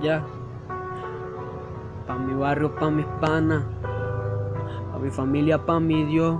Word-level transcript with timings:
Ya. 0.00 0.22
Pa' 2.06 2.14
mi 2.14 2.34
barrio, 2.34 2.74
pa' 2.74 2.90
mis 2.90 3.06
panas. 3.20 3.64
Pa' 4.92 4.98
mi 4.98 5.10
familia, 5.10 5.58
pa' 5.58 5.80
mi 5.80 6.04
Dios. 6.04 6.38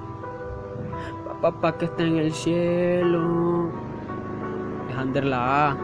Pa' 1.27 1.51
papá 1.51 1.79
que 1.79 1.87
está 1.87 2.05
en 2.05 2.17
el 2.19 2.33
cielo. 2.33 3.71
Dejander 4.87 5.25
la 5.25 5.71
A. 5.71 5.77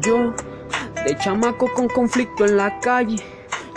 Yo, 0.00 0.32
de 1.04 1.16
chamaco 1.18 1.68
con 1.74 1.88
conflicto 1.88 2.44
en 2.44 2.56
la 2.56 2.78
calle. 2.78 3.16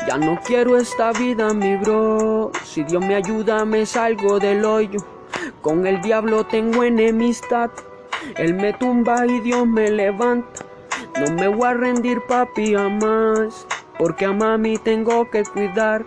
Ya 0.08 0.18
no 0.18 0.40
quiero 0.46 0.78
esta 0.78 1.12
vida, 1.12 1.52
mi 1.54 1.78
bro. 1.78 2.52
Si 2.64 2.84
Dios 2.84 3.04
me 3.04 3.16
ayuda, 3.16 3.66
me 3.66 3.88
salgo 3.88 4.40
del 4.40 4.64
hoyo. 4.64 5.00
Con 5.62 5.88
el 5.88 6.00
diablo 6.02 6.46
tengo 6.46 6.84
enemistad. 6.84 7.72
Él 8.38 8.54
me 8.54 8.74
tumba 8.74 9.26
y 9.26 9.40
Dios 9.40 9.68
me 9.68 9.90
levanta. 9.92 10.66
No 11.20 11.32
me 11.32 11.48
voy 11.48 11.68
a 11.68 11.74
rendir, 11.74 12.22
papi, 12.28 12.74
jamás. 12.74 13.66
Porque 13.98 14.26
a 14.26 14.34
mami 14.34 14.78
tengo 14.78 15.30
que 15.30 15.44
cuidar. 15.44 16.06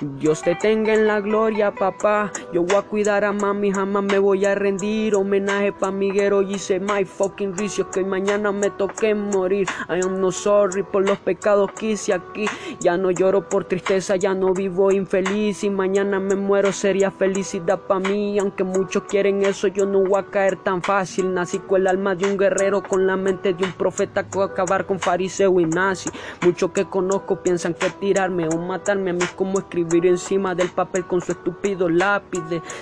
Dios 0.00 0.42
te 0.42 0.54
tenga 0.54 0.94
en 0.94 1.06
la 1.06 1.20
gloria, 1.20 1.70
papá. 1.70 2.32
Yo 2.52 2.62
voy 2.62 2.76
a 2.76 2.82
cuidar 2.82 3.24
a 3.24 3.32
mami, 3.32 3.72
jamás 3.72 4.04
me 4.04 4.18
voy 4.20 4.44
a 4.44 4.54
rendir. 4.54 5.16
Homenaje 5.16 5.72
pa' 5.72 5.90
Miguero, 5.90 6.42
hice 6.42 6.78
my 6.78 7.04
fucking 7.04 7.56
ricios 7.56 7.88
que 7.88 8.04
mañana 8.04 8.52
me 8.52 8.70
toque 8.70 9.14
morir. 9.16 9.66
I 9.88 10.00
am 10.04 10.20
no 10.20 10.30
sorry 10.30 10.84
por 10.84 11.04
los 11.04 11.18
pecados 11.18 11.72
que 11.72 11.90
hice 11.90 12.14
aquí. 12.14 12.46
Ya 12.78 12.96
no 12.96 13.10
lloro 13.10 13.48
por 13.48 13.64
tristeza, 13.64 14.14
ya 14.14 14.32
no 14.32 14.54
vivo 14.54 14.92
infeliz. 14.92 15.58
Si 15.58 15.70
mañana 15.70 16.20
me 16.20 16.36
muero, 16.36 16.72
sería 16.72 17.10
felicidad 17.10 17.80
pa' 17.80 17.98
mí. 17.98 18.38
Aunque 18.38 18.62
muchos 18.62 19.02
quieren 19.04 19.42
eso, 19.42 19.66
yo 19.66 19.84
no 19.84 20.04
voy 20.04 20.20
a 20.20 20.26
caer 20.26 20.56
tan 20.56 20.82
fácil. 20.82 21.34
Nací 21.34 21.58
con 21.58 21.80
el 21.80 21.88
alma 21.88 22.14
de 22.14 22.30
un 22.30 22.38
guerrero, 22.38 22.82
con 22.82 23.06
la 23.08 23.16
mente 23.16 23.54
de 23.54 23.64
un 23.64 23.72
profeta. 23.72 24.22
Que 24.28 24.40
acabar 24.40 24.86
con 24.86 25.00
fariseo 25.00 25.58
y 25.58 25.64
nazi. 25.64 26.10
Muchos 26.42 26.70
que 26.70 26.84
conozco 26.84 27.42
piensan 27.42 27.74
que 27.74 27.90
tirarme 27.90 28.46
o 28.46 28.56
matarme 28.56 29.10
a 29.10 29.14
mí 29.14 29.24
como 29.34 29.58
escribir 29.58 30.06
encima 30.06 30.54
del 30.54 30.68
papel 30.68 31.06
con 31.06 31.20
su 31.20 31.32
estúpido 31.32 31.88
lápiz. 31.88 32.35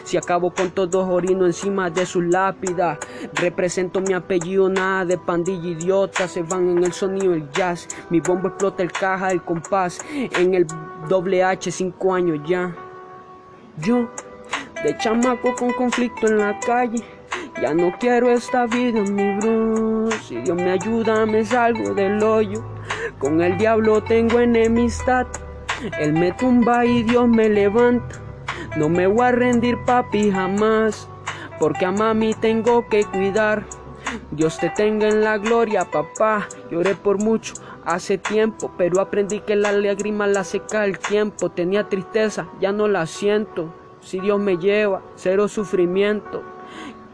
Si 0.05 0.17
acabo 0.17 0.53
con 0.53 0.71
todos 0.71 1.09
orino 1.09 1.47
encima 1.47 1.91
de 1.91 2.07
sus 2.07 2.25
lápidas. 2.25 2.99
Represento 3.35 4.01
mi 4.01 4.13
apellido, 4.13 4.69
nada 4.69 5.05
de 5.05 5.19
pandilla 5.19 5.69
idiota. 5.69 6.29
Se 6.29 6.43
van 6.43 6.69
en 6.69 6.85
el 6.85 6.93
sonido 6.93 7.35
el 7.35 7.51
jazz. 7.51 7.89
Mi 8.11 8.21
bombo 8.21 8.49
explota 8.49 8.83
el 8.83 8.93
caja, 8.93 9.31
el 9.31 9.43
compás. 9.43 10.01
En 10.13 10.55
el 10.55 10.67
doble 11.09 11.43
H, 11.43 11.71
cinco 11.71 12.15
años 12.15 12.41
ya. 12.47 12.75
Yo, 13.79 14.09
de 14.83 14.97
chamaco 14.99 15.55
con 15.55 15.73
conflicto 15.73 16.27
en 16.27 16.39
la 16.39 16.59
calle. 16.61 17.03
Ya 17.61 17.73
no 17.73 17.93
quiero 17.99 18.31
esta 18.31 18.67
vida, 18.67 19.01
mi 19.03 19.39
bro. 19.39 20.11
Si 20.23 20.37
Dios 20.37 20.57
me 20.57 20.73
ayuda, 20.73 21.25
me 21.27 21.45
salgo 21.45 21.95
del 21.95 22.23
hoyo. 22.23 22.65
Con 23.19 23.41
el 23.41 23.57
diablo 23.59 24.03
tengo 24.03 24.41
enemistad. 24.41 25.27
Él 25.99 26.13
me 26.13 26.33
tumba 26.33 26.85
y 26.85 27.03
Dios 27.03 27.29
me 27.29 27.49
levanta. 27.49 28.24
No 28.77 28.89
me 28.89 29.07
voy 29.07 29.27
a 29.27 29.33
rendir, 29.33 29.79
papi, 29.85 30.31
jamás. 30.31 31.09
Porque 31.59 31.85
a 31.85 31.93
mami 31.93 32.35
tengo 32.35 32.89
que 32.89 33.05
cuidar. 33.05 33.65
Dios 34.31 34.59
te 34.59 34.71
tenga 34.71 35.09
en 35.09 35.23
la 35.23 35.39
gloria, 35.39 35.85
papá. 35.91 36.49
Lloré 36.71 36.95
por 36.95 37.19
mucho 37.19 37.55
hace 37.85 38.19
tiempo, 38.19 38.73
pero 38.77 39.01
aprendí 39.01 39.41
que 39.41 39.57
la 39.57 39.73
lágrima 39.73 40.27
la 40.27 40.45
seca 40.45 40.85
el 40.85 40.99
tiempo. 40.99 41.51
Tenía 41.51 41.89
tristeza, 41.89 42.49
ya 42.61 42.73
no 42.73 42.89
la 42.89 43.07
siento. 43.07 43.73
Si 44.01 44.21
Dios 44.21 44.39
me 44.39 44.59
lleva, 44.59 45.03
cero 45.15 45.49
sufrimiento. 45.49 46.43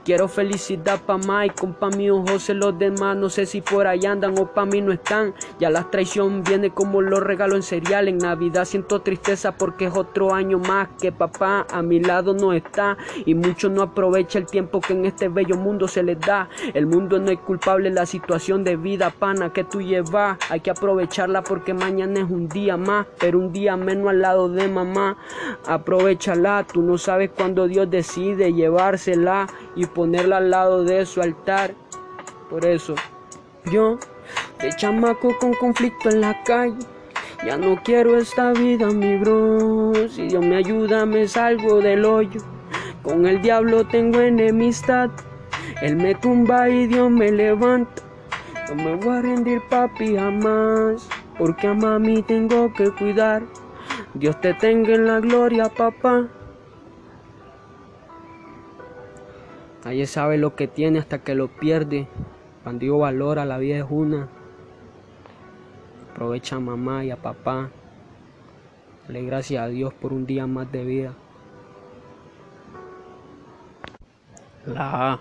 Quiero 0.02 0.28
felicidad 0.28 0.98
pa' 1.04 1.18
Mike, 1.18 1.74
pa' 1.78 1.90
mi 1.90 2.08
José, 2.08 2.54
los 2.54 2.78
demás 2.78 3.18
no 3.18 3.28
sé 3.28 3.44
si 3.44 3.60
por 3.60 3.86
ahí 3.86 4.06
andan 4.06 4.38
o 4.38 4.46
pa' 4.46 4.64
mí 4.64 4.80
no 4.80 4.92
están. 4.92 5.34
Ya 5.58 5.68
la 5.68 5.90
traición 5.90 6.42
viene 6.42 6.70
como 6.70 7.02
los 7.02 7.20
regalos 7.20 7.56
en 7.56 7.62
cereal. 7.62 8.08
En 8.08 8.16
Navidad 8.16 8.64
siento 8.64 9.02
tristeza 9.02 9.52
porque 9.52 9.84
es 9.84 9.94
otro 9.94 10.32
año 10.32 10.58
más 10.58 10.88
que 10.98 11.12
papá 11.12 11.66
a 11.70 11.82
mi 11.82 12.00
lado 12.00 12.32
no 12.32 12.54
está. 12.54 12.96
Y 13.26 13.34
mucho 13.34 13.68
no 13.68 13.82
aprovecha 13.82 14.38
el 14.38 14.46
tiempo 14.46 14.80
que 14.80 14.94
en 14.94 15.04
este 15.04 15.28
bello 15.28 15.56
mundo 15.56 15.86
se 15.86 16.02
les 16.02 16.18
da. 16.18 16.48
El 16.72 16.86
mundo 16.86 17.18
no 17.18 17.30
es 17.30 17.38
culpable, 17.38 17.90
la 17.90 18.06
situación 18.06 18.64
de 18.64 18.76
vida 18.76 19.10
pana 19.10 19.52
que 19.52 19.64
tú 19.64 19.82
llevas. 19.82 20.38
Hay 20.48 20.60
que 20.60 20.70
aprovecharla 20.70 21.42
porque 21.42 21.74
mañana 21.74 22.20
es 22.20 22.30
un 22.30 22.48
día 22.48 22.78
más, 22.78 23.06
pero 23.18 23.38
un 23.38 23.52
día 23.52 23.76
menos 23.76 24.08
al 24.08 24.22
lado 24.22 24.48
de 24.48 24.66
mamá. 24.66 25.18
Aprovechala, 25.66 26.66
tú 26.66 26.80
no 26.80 26.96
sabes 26.96 27.30
cuándo 27.36 27.68
Dios 27.68 27.90
decide 27.90 28.54
llevársela 28.54 29.46
y 29.76 29.90
ponerla 30.00 30.38
al 30.38 30.50
lado 30.50 30.82
de 30.82 31.04
su 31.04 31.20
altar. 31.20 31.74
Por 32.48 32.64
eso, 32.64 32.94
yo, 33.70 33.98
de 34.58 34.74
chamaco 34.74 35.36
con 35.38 35.52
conflicto 35.52 36.08
en 36.08 36.22
la 36.22 36.42
calle, 36.42 36.86
ya 37.44 37.58
no 37.58 37.78
quiero 37.84 38.16
esta 38.16 38.52
vida, 38.52 38.86
mi 38.86 39.18
bro. 39.18 39.92
Si 40.08 40.28
Dios 40.28 40.42
me 40.42 40.56
ayuda, 40.56 41.04
me 41.04 41.28
salgo 41.28 41.82
del 41.82 42.06
hoyo. 42.06 42.40
Con 43.02 43.26
el 43.26 43.42
diablo 43.42 43.86
tengo 43.86 44.20
enemistad. 44.20 45.10
Él 45.82 45.96
me 45.96 46.14
tumba 46.14 46.70
y 46.70 46.86
Dios 46.86 47.10
me 47.10 47.30
levanta. 47.30 48.02
No 48.70 48.82
me 48.82 48.94
voy 48.96 49.18
a 49.18 49.20
rendir, 49.20 49.60
papi, 49.68 50.16
jamás. 50.16 51.06
Porque 51.36 51.66
a 51.66 51.74
mami 51.74 52.22
tengo 52.22 52.72
que 52.72 52.90
cuidar. 52.90 53.42
Dios 54.14 54.40
te 54.40 54.54
tenga 54.54 54.94
en 54.94 55.06
la 55.06 55.20
gloria, 55.20 55.68
papá. 55.68 56.26
Nadie 59.84 60.06
sabe 60.06 60.36
lo 60.36 60.56
que 60.56 60.68
tiene 60.68 60.98
hasta 60.98 61.20
que 61.20 61.34
lo 61.34 61.48
pierde. 61.48 62.06
Cuando 62.62 62.80
digo 62.80 62.98
valora, 62.98 63.44
la 63.44 63.58
vida 63.58 63.78
es 63.78 63.86
una. 63.88 64.28
Aprovecha 66.12 66.56
a 66.56 66.60
mamá 66.60 67.04
y 67.04 67.10
a 67.10 67.16
papá. 67.16 67.70
Dale 69.06 69.22
gracias 69.22 69.62
a 69.62 69.68
Dios 69.68 69.94
por 69.94 70.12
un 70.12 70.26
día 70.26 70.46
más 70.46 70.70
de 70.70 70.84
vida. 70.84 71.14
La. 74.66 75.20